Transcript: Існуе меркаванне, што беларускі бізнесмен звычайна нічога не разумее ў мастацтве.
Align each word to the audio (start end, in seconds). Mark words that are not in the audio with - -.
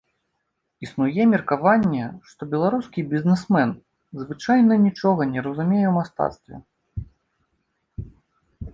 Існуе 0.85 1.23
меркаванне, 1.33 2.05
што 2.31 2.41
беларускі 2.55 3.05
бізнесмен 3.13 3.69
звычайна 4.25 4.81
нічога 4.89 5.21
не 5.37 5.47
разумее 5.49 5.83
ў 5.87 5.93
мастацтве. 6.03 6.55